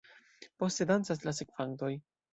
[0.63, 1.95] Poste dancas la sekvantoj.